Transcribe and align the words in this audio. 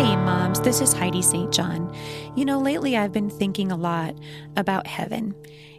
Hey, 0.00 0.16
moms, 0.16 0.62
this 0.62 0.80
is 0.80 0.94
Heidi 0.94 1.20
St. 1.20 1.52
John. 1.52 1.94
You 2.34 2.46
know, 2.46 2.58
lately 2.58 2.96
I've 2.96 3.12
been 3.12 3.28
thinking 3.28 3.70
a 3.70 3.76
lot 3.76 4.16
about 4.56 4.86
heaven 4.86 5.34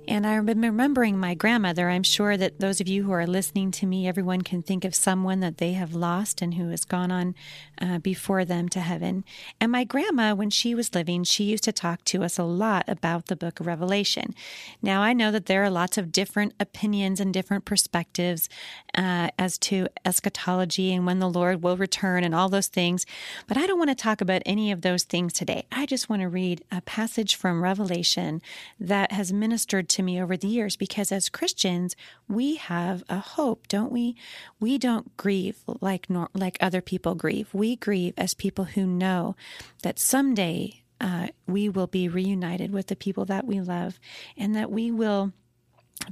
and 0.08 0.26
been 0.46 0.62
remembering 0.62 1.18
my 1.18 1.34
grandmother. 1.34 1.90
I'm 1.90 2.04
sure 2.04 2.36
that 2.36 2.60
those 2.60 2.82
of 2.82 2.88
you 2.88 3.04
who 3.04 3.12
are 3.12 3.28
listening 3.28 3.72
to 3.72 3.86
me, 3.86 4.08
everyone 4.08 4.42
can 4.42 4.62
think 4.62 4.84
of 4.84 4.94
someone 4.94 5.40
that 5.40 5.60
they 5.60 5.74
have 5.74 5.94
lost 5.94 6.42
and 6.42 6.56
who 6.56 6.70
has 6.70 6.84
gone 6.84 7.12
on 7.12 7.36
uh, 7.80 8.00
before 8.00 8.44
them 8.44 8.68
to 8.70 8.80
heaven. 8.80 9.24
And 9.60 9.72
my 9.72 9.84
grandma, 9.84 10.34
when 10.34 10.50
she 10.50 10.76
was 10.76 10.94
living, 10.94 11.24
she 11.24 11.46
used 11.46 11.64
to 11.66 11.72
talk 11.72 12.04
to 12.06 12.24
us 12.24 12.38
a 12.38 12.44
lot 12.44 12.84
about 12.88 13.28
the 13.28 13.36
book 13.36 13.60
of 13.60 13.68
Revelation. 13.68 14.34
Now, 14.82 15.02
I 15.02 15.14
know 15.14 15.32
that 15.32 15.46
there 15.46 15.64
are 15.64 15.70
lots 15.70 15.98
of 15.98 16.12
different 16.12 16.54
opinions 16.60 17.20
and 17.20 17.34
different 17.34 17.66
perspectives 17.66 18.50
uh, 18.96 19.30
as 19.40 19.58
to 19.60 19.88
eschatology 20.04 20.94
and 20.94 21.06
when 21.06 21.20
the 21.20 21.30
Lord 21.30 21.64
will 21.64 21.78
return 21.78 22.24
and 22.24 22.36
all 22.36 22.50
those 22.50 22.68
things, 22.68 23.06
but 23.48 23.58
I 23.58 23.68
don't 23.68 23.80
want 23.80 23.92
to 23.92 23.96
talk 23.96 24.22
about 24.22 24.42
any 24.46 24.72
of 24.72 24.82
those 24.82 25.04
things 25.04 25.34
today. 25.34 25.66
I 25.72 25.86
just 25.86 26.10
want 26.10 26.22
to 26.24 26.28
read 26.28 26.64
a 26.72 26.82
passage 26.82 27.36
from 27.36 27.64
Revelation 27.64 28.42
that 28.80 29.12
has 29.12 29.32
ministered 29.32 29.88
to 29.92 30.04
me 30.04 30.22
over 30.22 30.36
the 30.36 30.48
years 30.48 30.76
because 30.76 31.12
as 31.12 31.30
Christians, 31.30 31.96
we 32.28 32.56
have 32.56 33.04
a 33.10 33.20
hope, 33.20 33.68
don't 33.68 33.92
we? 33.92 34.16
We 34.60 34.78
don't 34.78 35.16
grieve 35.18 35.60
like 35.82 36.10
nor- 36.10 36.30
like 36.34 36.58
other 36.60 36.82
people 36.82 37.16
grieve. 37.16 37.50
We 37.54 37.76
grieve 37.76 38.14
as 38.18 38.34
people 38.34 38.66
who 38.66 38.86
know 38.86 39.36
that 39.84 40.00
someday 40.00 40.82
uh, 41.00 41.28
we 41.48 41.68
will 41.68 41.88
be 41.88 42.08
reunited 42.08 42.72
with 42.72 42.88
the 42.88 42.96
people 42.96 43.26
that 43.26 43.46
we 43.46 43.60
love 43.60 44.00
and 44.38 44.56
that 44.56 44.72
we 44.72 44.92
will 44.92 45.34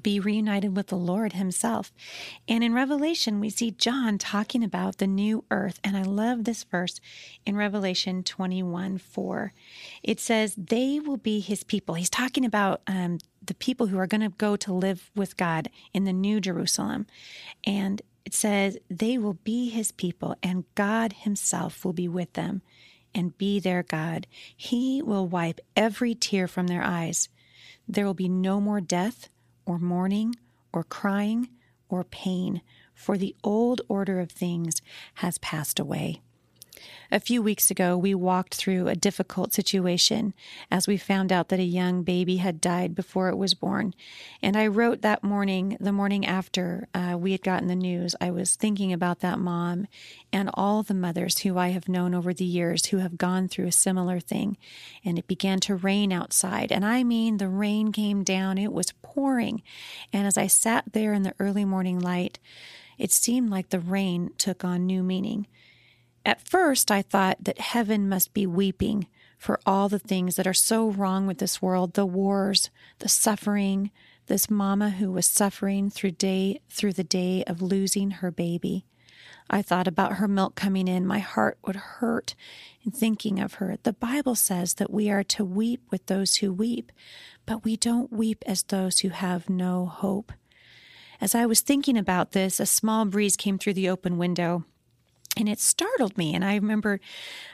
be 0.01 0.19
reunited 0.19 0.75
with 0.75 0.87
the 0.87 0.97
Lord 0.97 1.33
Himself. 1.33 1.91
And 2.47 2.63
in 2.63 2.73
Revelation, 2.73 3.39
we 3.39 3.49
see 3.49 3.71
John 3.71 4.17
talking 4.17 4.63
about 4.63 4.97
the 4.97 5.07
new 5.07 5.43
earth. 5.51 5.79
And 5.83 5.97
I 5.97 6.03
love 6.03 6.43
this 6.43 6.63
verse 6.63 6.99
in 7.45 7.55
Revelation 7.55 8.23
21 8.23 8.97
4. 8.97 9.53
It 10.03 10.19
says, 10.19 10.55
They 10.55 10.99
will 10.99 11.17
be 11.17 11.39
His 11.39 11.63
people. 11.63 11.95
He's 11.95 12.09
talking 12.09 12.45
about 12.45 12.81
um, 12.87 13.19
the 13.43 13.53
people 13.53 13.87
who 13.87 13.97
are 13.97 14.07
going 14.07 14.21
to 14.21 14.29
go 14.29 14.55
to 14.57 14.73
live 14.73 15.09
with 15.15 15.37
God 15.37 15.69
in 15.93 16.03
the 16.03 16.13
new 16.13 16.39
Jerusalem. 16.39 17.07
And 17.63 18.01
it 18.25 18.33
says, 18.33 18.77
They 18.89 19.17
will 19.17 19.33
be 19.33 19.69
His 19.69 19.91
people, 19.91 20.35
and 20.43 20.65
God 20.75 21.13
Himself 21.13 21.83
will 21.83 21.93
be 21.93 22.07
with 22.07 22.33
them 22.33 22.61
and 23.13 23.37
be 23.37 23.59
their 23.59 23.83
God. 23.83 24.27
He 24.55 25.01
will 25.01 25.27
wipe 25.27 25.59
every 25.75 26.13
tear 26.13 26.47
from 26.47 26.67
their 26.67 26.83
eyes. 26.83 27.29
There 27.87 28.05
will 28.05 28.13
be 28.13 28.29
no 28.29 28.61
more 28.61 28.81
death 28.81 29.29
or 29.69 29.77
mourning, 29.77 30.35
or 30.73 30.83
crying, 30.83 31.47
or 31.89 32.03
pain, 32.03 32.61
for 32.95 33.19
the 33.19 33.35
old 33.43 33.81
order 33.87 34.19
of 34.19 34.31
things 34.31 34.81
has 35.15 35.37
passed 35.37 35.79
away. 35.79 36.21
A 37.11 37.19
few 37.19 37.41
weeks 37.41 37.71
ago, 37.71 37.97
we 37.97 38.13
walked 38.13 38.55
through 38.55 38.87
a 38.87 38.95
difficult 38.95 39.53
situation 39.53 40.33
as 40.69 40.87
we 40.87 40.97
found 40.97 41.31
out 41.31 41.49
that 41.49 41.59
a 41.59 41.63
young 41.63 42.03
baby 42.03 42.37
had 42.37 42.61
died 42.61 42.93
before 42.93 43.29
it 43.29 43.37
was 43.37 43.53
born. 43.53 43.93
And 44.41 44.55
I 44.55 44.67
wrote 44.67 45.01
that 45.01 45.23
morning, 45.23 45.75
the 45.79 45.91
morning 45.91 46.25
after 46.25 46.87
uh, 46.93 47.17
we 47.19 47.31
had 47.31 47.41
gotten 47.41 47.67
the 47.67 47.75
news, 47.75 48.15
I 48.21 48.31
was 48.31 48.55
thinking 48.55 48.93
about 48.93 49.19
that 49.21 49.39
mom 49.39 49.87
and 50.31 50.49
all 50.53 50.83
the 50.83 50.93
mothers 50.93 51.39
who 51.39 51.57
I 51.57 51.69
have 51.69 51.89
known 51.89 52.13
over 52.13 52.33
the 52.33 52.45
years 52.45 52.87
who 52.87 52.97
have 52.97 53.17
gone 53.17 53.47
through 53.47 53.67
a 53.67 53.71
similar 53.71 54.19
thing. 54.19 54.57
And 55.03 55.17
it 55.17 55.27
began 55.27 55.59
to 55.61 55.75
rain 55.75 56.11
outside. 56.11 56.71
And 56.71 56.85
I 56.85 57.03
mean, 57.03 57.37
the 57.37 57.49
rain 57.49 57.91
came 57.91 58.23
down, 58.23 58.57
it 58.57 58.71
was 58.71 58.93
pouring. 59.01 59.63
And 60.13 60.27
as 60.27 60.37
I 60.37 60.47
sat 60.47 60.93
there 60.93 61.13
in 61.13 61.23
the 61.23 61.33
early 61.39 61.65
morning 61.65 61.99
light, 61.99 62.39
it 62.99 63.11
seemed 63.11 63.49
like 63.49 63.69
the 63.69 63.79
rain 63.79 64.31
took 64.37 64.63
on 64.63 64.85
new 64.85 65.01
meaning. 65.01 65.47
At 66.29 66.47
first, 66.47 66.91
I 66.91 67.01
thought 67.01 67.43
that 67.45 67.59
heaven 67.59 68.07
must 68.07 68.35
be 68.35 68.45
weeping 68.45 69.07
for 69.39 69.59
all 69.65 69.89
the 69.89 69.97
things 69.97 70.35
that 70.35 70.45
are 70.45 70.53
so 70.53 70.87
wrong 70.87 71.25
with 71.25 71.39
this 71.39 71.59
world 71.59 71.95
the 71.95 72.05
wars, 72.05 72.69
the 72.99 73.09
suffering, 73.09 73.89
this 74.27 74.47
mama 74.47 74.91
who 74.91 75.11
was 75.11 75.25
suffering 75.25 75.89
through 75.89 76.11
day 76.11 76.61
through 76.69 76.93
the 76.93 77.03
day 77.03 77.43
of 77.47 77.63
losing 77.63 78.11
her 78.11 78.29
baby. 78.29 78.85
I 79.49 79.63
thought 79.63 79.87
about 79.87 80.17
her 80.17 80.27
milk 80.27 80.53
coming 80.53 80.87
in. 80.87 81.07
My 81.07 81.17
heart 81.17 81.57
would 81.65 81.75
hurt 81.75 82.35
in 82.85 82.91
thinking 82.91 83.39
of 83.39 83.55
her. 83.55 83.77
The 83.81 83.93
Bible 83.93 84.35
says 84.35 84.75
that 84.75 84.93
we 84.93 85.09
are 85.09 85.23
to 85.23 85.43
weep 85.43 85.81
with 85.89 86.05
those 86.05 86.35
who 86.35 86.53
weep, 86.53 86.91
but 87.47 87.63
we 87.63 87.75
don't 87.75 88.13
weep 88.13 88.43
as 88.45 88.61
those 88.61 88.99
who 88.99 89.09
have 89.09 89.49
no 89.49 89.87
hope. 89.87 90.31
As 91.19 91.33
I 91.33 91.47
was 91.47 91.61
thinking 91.61 91.97
about 91.97 92.33
this, 92.33 92.59
a 92.59 92.67
small 92.67 93.05
breeze 93.05 93.35
came 93.35 93.57
through 93.57 93.73
the 93.73 93.89
open 93.89 94.19
window 94.19 94.65
and 95.39 95.47
it 95.47 95.59
startled 95.59 96.17
me. 96.17 96.35
And 96.35 96.43
I 96.43 96.55
remember 96.55 96.99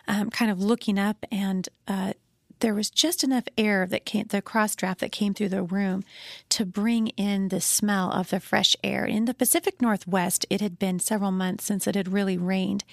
um, 0.07 0.29
kind 0.31 0.50
of 0.50 0.59
looking 0.59 0.97
up, 0.97 1.23
and 1.31 1.69
uh, 1.88 2.13
there 2.59 2.73
was 2.73 2.90
just 2.90 3.23
enough 3.23 3.46
air 3.57 3.85
that 3.85 4.06
came, 4.06 4.25
the 4.28 4.41
cross 4.41 4.75
draft 4.75 5.01
that 5.01 5.12
came 5.12 5.34
through 5.34 5.50
the 5.50 5.63
room 5.63 6.03
to 6.50 6.66
bring 6.66 7.09
in 7.09 7.50
the 7.50 7.62
smell 7.62 8.12
of 8.12 8.31
the 8.31 8.40
fresh 8.40 8.75
air. 8.84 9.06
In 9.06 9.25
the 9.25 9.34
Pacific 9.34 9.81
Northwest, 9.81 10.46
it 10.50 10.62
had 10.62 10.79
been 10.79 11.00
several 11.00 11.31
months 11.31 11.66
since 11.66 11.85
it 11.85 11.96
had 11.96 12.12
really 12.12 12.38
rained. 12.38 12.84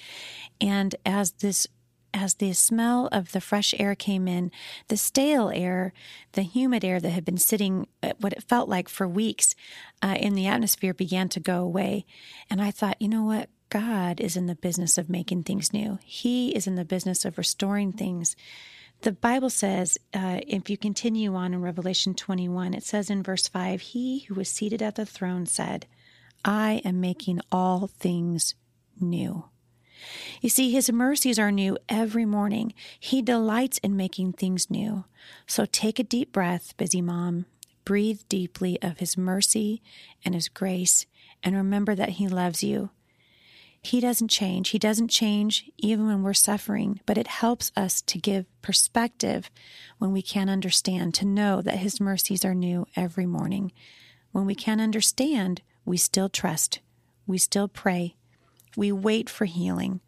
And 0.60 0.94
as 1.06 1.32
this 1.32 1.66
as 2.14 2.34
the 2.34 2.52
smell 2.52 3.08
of 3.10 3.32
the 3.32 3.40
fresh 3.40 3.72
air 3.78 3.94
came 3.94 4.28
in, 4.28 4.50
the 4.88 4.98
stale 4.98 5.50
air, 5.54 5.94
the 6.32 6.42
humid 6.42 6.84
air 6.84 7.00
that 7.00 7.08
had 7.08 7.24
been 7.24 7.38
sitting, 7.38 7.86
uh, 8.02 8.12
what 8.20 8.34
it 8.34 8.42
felt 8.42 8.68
like 8.68 8.90
for 8.90 9.08
weeks 9.08 9.54
uh, 10.02 10.16
in 10.20 10.34
the 10.34 10.46
atmosphere, 10.46 10.92
began 10.92 11.30
to 11.30 11.40
go 11.40 11.62
away. 11.62 12.04
And 12.50 12.60
I 12.60 12.70
thought, 12.70 13.00
you 13.00 13.08
know 13.08 13.22
what? 13.22 13.48
God 13.72 14.20
is 14.20 14.36
in 14.36 14.44
the 14.44 14.54
business 14.54 14.98
of 14.98 15.08
making 15.08 15.44
things 15.44 15.72
new. 15.72 15.98
He 16.04 16.54
is 16.54 16.66
in 16.66 16.74
the 16.74 16.84
business 16.84 17.24
of 17.24 17.38
restoring 17.38 17.90
things. 17.90 18.36
The 19.00 19.12
Bible 19.12 19.48
says, 19.48 19.96
uh, 20.12 20.40
if 20.46 20.68
you 20.68 20.76
continue 20.76 21.34
on 21.34 21.54
in 21.54 21.62
Revelation 21.62 22.12
21, 22.12 22.74
it 22.74 22.82
says 22.82 23.08
in 23.08 23.22
verse 23.22 23.48
5 23.48 23.80
He 23.80 24.26
who 24.28 24.34
was 24.34 24.50
seated 24.50 24.82
at 24.82 24.96
the 24.96 25.06
throne 25.06 25.46
said, 25.46 25.86
I 26.44 26.82
am 26.84 27.00
making 27.00 27.40
all 27.50 27.86
things 27.86 28.54
new. 29.00 29.46
You 30.42 30.50
see, 30.50 30.70
His 30.70 30.92
mercies 30.92 31.38
are 31.38 31.50
new 31.50 31.78
every 31.88 32.26
morning. 32.26 32.74
He 33.00 33.22
delights 33.22 33.78
in 33.78 33.96
making 33.96 34.34
things 34.34 34.70
new. 34.70 35.06
So 35.46 35.64
take 35.64 35.98
a 35.98 36.04
deep 36.04 36.30
breath, 36.30 36.76
busy 36.76 37.00
mom. 37.00 37.46
Breathe 37.86 38.20
deeply 38.28 38.78
of 38.82 38.98
His 38.98 39.16
mercy 39.16 39.80
and 40.26 40.34
His 40.34 40.50
grace, 40.50 41.06
and 41.42 41.56
remember 41.56 41.94
that 41.94 42.10
He 42.10 42.28
loves 42.28 42.62
you. 42.62 42.90
He 43.84 44.00
doesn't 44.00 44.28
change. 44.28 44.68
He 44.68 44.78
doesn't 44.78 45.08
change 45.08 45.68
even 45.76 46.06
when 46.06 46.22
we're 46.22 46.34
suffering, 46.34 47.00
but 47.04 47.18
it 47.18 47.26
helps 47.26 47.72
us 47.76 48.00
to 48.02 48.18
give 48.18 48.46
perspective 48.62 49.50
when 49.98 50.12
we 50.12 50.22
can't 50.22 50.48
understand, 50.48 51.14
to 51.14 51.26
know 51.26 51.60
that 51.60 51.78
His 51.78 52.00
mercies 52.00 52.44
are 52.44 52.54
new 52.54 52.86
every 52.94 53.26
morning. 53.26 53.72
When 54.30 54.46
we 54.46 54.54
can't 54.54 54.80
understand, 54.80 55.62
we 55.84 55.96
still 55.96 56.28
trust, 56.28 56.78
we 57.26 57.38
still 57.38 57.66
pray, 57.66 58.14
we 58.76 58.92
wait 58.92 59.28
for 59.28 59.46
healing. 59.46 60.00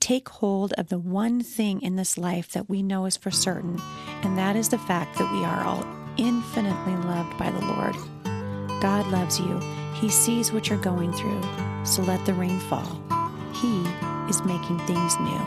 Take 0.00 0.28
hold 0.28 0.72
of 0.74 0.88
the 0.88 0.98
one 0.98 1.40
thing 1.40 1.80
in 1.80 1.94
this 1.94 2.18
life 2.18 2.50
that 2.50 2.68
we 2.68 2.82
know 2.82 3.06
is 3.06 3.16
for 3.16 3.30
certain, 3.30 3.80
and 4.22 4.36
that 4.36 4.56
is 4.56 4.68
the 4.68 4.78
fact 4.78 5.18
that 5.18 5.32
we 5.32 5.44
are 5.44 5.64
all 5.64 5.86
infinitely 6.16 6.96
loved 6.96 7.38
by 7.38 7.50
the 7.50 7.64
Lord. 7.64 8.27
God 8.80 9.06
loves 9.08 9.40
you. 9.40 9.58
He 9.94 10.08
sees 10.08 10.52
what 10.52 10.68
you're 10.68 10.78
going 10.78 11.12
through, 11.12 11.42
so 11.84 12.02
let 12.02 12.24
the 12.24 12.34
rain 12.34 12.58
fall. 12.60 13.00
He 13.52 13.82
is 14.28 14.42
making 14.44 14.78
things 14.80 15.18
new. 15.18 15.40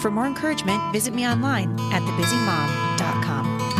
For 0.00 0.10
more 0.10 0.26
encouragement, 0.26 0.92
visit 0.92 1.14
me 1.14 1.26
online 1.26 1.72
at 1.92 2.02
thebusymom.com. 2.02 3.75